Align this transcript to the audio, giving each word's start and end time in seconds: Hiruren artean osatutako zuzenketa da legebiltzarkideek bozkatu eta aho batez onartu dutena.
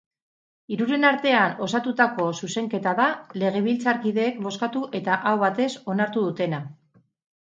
Hiruren 0.75 1.03
artean 1.09 1.51
osatutako 1.65 2.23
zuzenketa 2.39 2.93
da 3.01 3.05
legebiltzarkideek 3.43 4.41
bozkatu 4.47 4.83
eta 5.01 5.17
aho 5.33 5.37
batez 5.43 5.71
onartu 5.97 6.25
dutena. 6.29 6.63